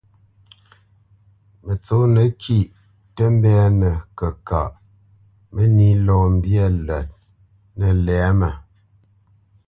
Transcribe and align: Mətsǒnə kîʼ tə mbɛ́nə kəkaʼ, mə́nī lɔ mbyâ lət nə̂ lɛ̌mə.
Mətsǒnə 1.65 2.21
kîʼ 2.41 2.67
tə 3.15 3.23
mbɛ́nə 3.35 3.89
kəkaʼ, 4.17 4.69
mə́nī 5.53 5.87
lɔ 6.05 6.15
mbyâ 6.35 6.65
lət 6.87 7.07
nə̂ 7.77 7.89
lɛ̌mə. 8.05 8.49